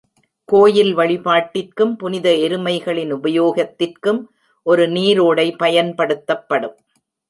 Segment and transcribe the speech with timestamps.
[0.49, 4.21] கோயில் வழிபாட்டிற்கும், புனித எருமைகளின் உபயோகத்திற்கும்
[4.65, 6.77] ஒரு நீரோடை பயன்படுத்தப்படும்.